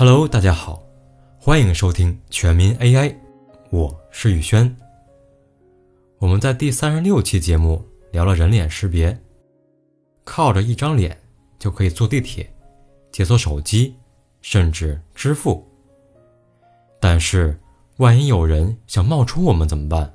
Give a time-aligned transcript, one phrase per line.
[0.00, 0.82] Hello，大家好，
[1.38, 3.14] 欢迎收听全民 AI，
[3.68, 4.74] 我是宇轩。
[6.16, 9.14] 我们在第三十六期节目聊了人脸识别，
[10.24, 11.14] 靠着一张脸
[11.58, 12.50] 就可以坐地铁、
[13.12, 13.94] 解锁手机，
[14.40, 15.62] 甚至支付。
[16.98, 17.60] 但是，
[17.98, 20.10] 万一有人想冒充我们怎么办？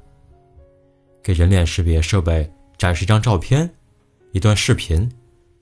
[1.22, 3.70] 给人脸识别设备展示一张照片、
[4.32, 5.08] 一段视频，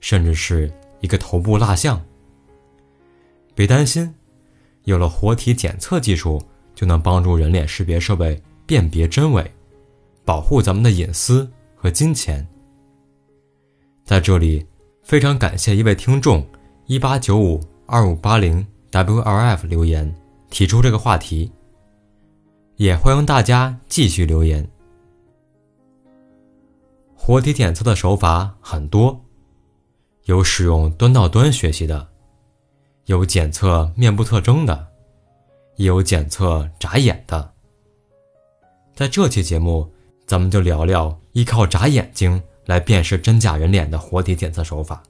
[0.00, 2.02] 甚至是一个头部蜡像。
[3.54, 4.12] 别担心，
[4.84, 6.42] 有了活体检测技术，
[6.74, 9.48] 就能帮助人脸识别设备辨别真伪，
[10.24, 12.46] 保护咱们的隐私和金钱。
[14.04, 14.66] 在这里，
[15.02, 16.46] 非常感谢一位听众
[16.86, 20.14] 一八九五二五八零 WLF 留言
[20.50, 21.50] 提出这个话题，
[22.76, 24.68] 也欢迎大家继续留言。
[27.14, 29.18] 活体检测的手法很多，
[30.24, 32.06] 有使用端到端学习的，
[33.06, 34.86] 有检测面部特征的，
[35.76, 37.52] 也有检测眨眼的。
[38.94, 39.92] 在这期节目，
[40.26, 45.02] 咱们就聊聊依靠眨眼睛来辨识真假人脸的活体检测手法。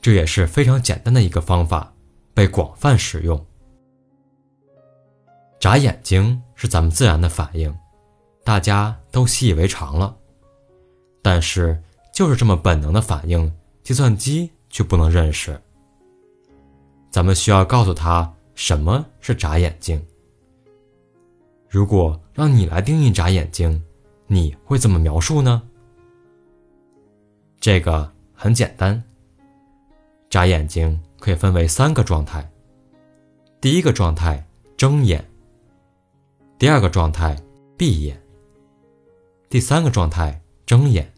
[0.00, 1.92] 这也是非常简单的一个方法，
[2.32, 3.44] 被广泛使用。
[5.60, 7.76] 眨眼睛是咱们自然的反应，
[8.44, 10.16] 大家都习以为常了。
[11.20, 11.82] 但是，
[12.14, 15.60] 就是这么本能的反应，计算机却不能认识。
[17.10, 20.04] 咱们需要告诉他什么是眨眼睛。
[21.68, 23.82] 如果让你来定义眨眼睛，
[24.26, 25.62] 你会怎么描述呢？
[27.60, 29.02] 这个很简单，
[30.30, 32.48] 眨眼睛可以分为三个状态。
[33.60, 35.28] 第一个状态睁眼，
[36.58, 37.36] 第二个状态
[37.76, 38.22] 闭眼，
[39.48, 41.12] 第三个状态睁眼。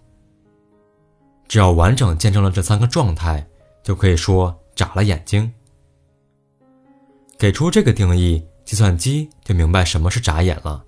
[1.47, 3.47] 只要完整见证了这三个状态，
[3.83, 5.53] 就可以说眨了眼睛。
[7.41, 10.85] 给出这个定义，计算机就明白什么是眨眼了。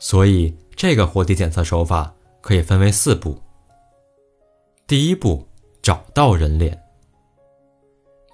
[0.00, 3.40] 所以，这个活体检测手法可以分为四步。
[4.88, 5.46] 第一步，
[5.80, 6.76] 找到人脸；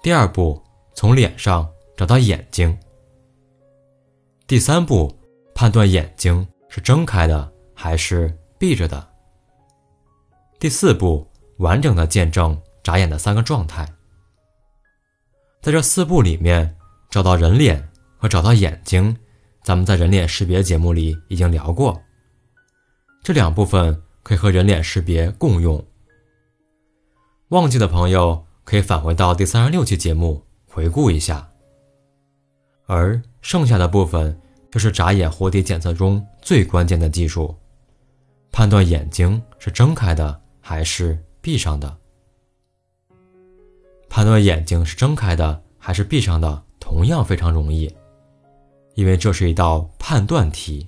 [0.01, 0.59] 第二步，
[0.95, 2.75] 从脸上找到眼睛；
[4.47, 5.15] 第三步，
[5.53, 9.07] 判断眼睛是睁开的还是闭着的。
[10.59, 11.27] 第四步，
[11.57, 13.87] 完整的见证眨眼的三个状态。
[15.65, 16.77] 在这四步里面，
[17.09, 17.89] 找到人脸
[18.19, 19.17] 和找到眼睛，
[19.63, 21.99] 咱们在人脸识别节目里已经聊过。
[23.23, 25.83] 这两部分可以和人脸识别共用。
[27.47, 31.49] 忘记的朋友可以返回到第三十六期节目回顾一下。
[32.85, 34.39] 而剩下的部分
[34.69, 37.55] 就是眨眼活体检测中最关键的技术，
[38.51, 40.39] 判断眼睛是睁开的。
[40.61, 41.97] 还是闭上的，
[44.15, 47.93] 判断眼睛是睁开的还是闭上的，同样非常容易，
[48.93, 50.87] 因为这是一道判断题。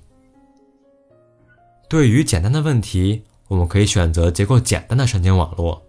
[1.90, 5.82] 对于简单的问题，我们可以选择结构简单的神经网络，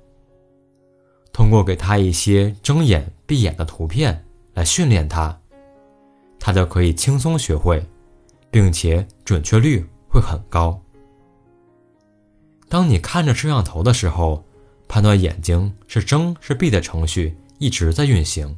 [1.31, 4.21] 通过给他一些睁眼闭眼的图片
[4.53, 5.39] 来训练他，
[6.41, 7.81] 他就可以轻松学会，
[8.51, 10.77] 并且准确率会很高。
[12.67, 14.43] 当你看着摄像头的时候，
[14.89, 18.57] 判断眼睛是睁是闭的程序一直在运行。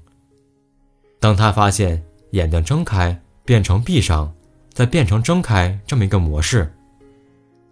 [1.19, 4.33] 当他发现眼睛睁开变成闭上，
[4.73, 6.73] 再变成睁开这么一个模式，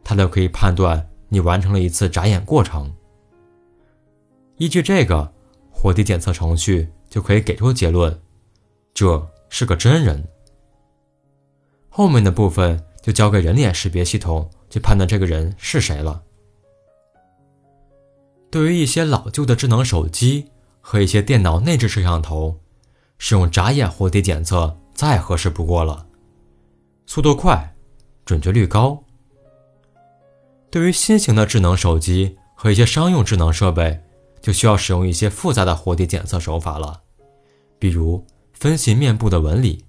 [0.04, 2.94] 他就可以判断你完成了一次眨眼过程。
[4.58, 5.32] 依据这个，
[5.72, 8.20] 活体检测程序就可以给出结论：
[8.94, 10.22] 这是个真人。
[11.88, 16.22] 后面的部分就交给人脸识别系统去判断这个人是谁了。
[18.52, 20.50] 对于一些老旧的智能手机
[20.82, 22.60] 和一些电脑内置摄像头，
[23.18, 26.08] 使用眨眼活体检测再合适不过了，
[27.06, 27.76] 速度快，
[28.26, 29.02] 准确率高。
[30.72, 34.00] 对于新型的智能手机和一些商用智能设备，
[34.42, 37.02] 就需要使用一些复杂的活体检测手法了，
[37.78, 39.86] 比如分析面部的纹理、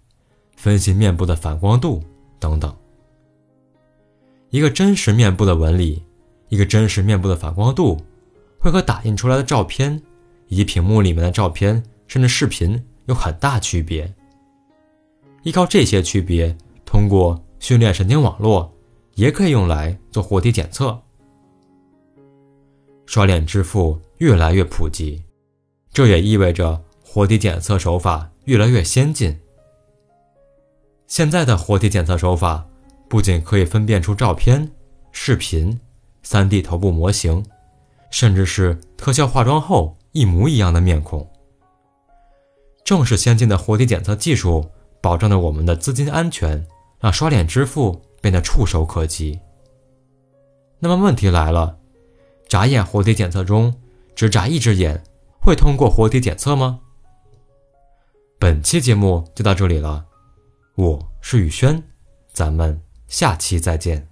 [0.57, 2.03] 分析面部的反光度
[2.39, 2.77] 等等。
[4.51, 6.05] 一个真实面部的纹理，
[6.49, 7.99] 一个真实面部的反光度。
[8.61, 10.01] 会和打印出来的照片，
[10.49, 14.13] 以及屏幕里面的照片，甚至视频有很大区别。
[15.43, 16.55] 依靠这些区别，
[16.85, 18.71] 通过训练神经网络，
[19.15, 21.01] 也可以用来做活体检测。
[23.07, 25.23] 刷脸支付越来越普及，
[25.91, 29.37] 这也意味着活体检测手法越来越先进。
[31.07, 32.65] 现在的活体检测手法
[33.09, 34.71] 不仅可以分辨出照片、
[35.11, 35.81] 视频、
[36.23, 37.43] 3D 头部模型。
[38.11, 41.29] 甚至是特效化妆后一模一样的面孔，
[42.85, 44.69] 正是先进的活体检测技术
[45.01, 46.67] 保证了我们的资金安全，
[46.99, 49.39] 让刷脸支付变得触手可及。
[50.81, 51.79] 那么问题来了，
[52.49, 53.75] 眨眼活体检测中
[54.15, 55.03] 只眨一只眼
[55.41, 56.81] 会通过活体检测吗？
[58.39, 60.05] 本期节目就到这里了，
[60.75, 61.83] 我是宇轩，
[62.33, 64.10] 咱们下期再见。